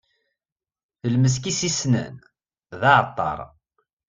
[1.13, 2.15] Lmesk i s-issnen,
[2.79, 3.39] d aɛeṭṭaṛ.